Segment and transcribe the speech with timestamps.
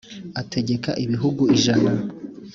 [0.41, 1.91] ategeka ibihugu ijana.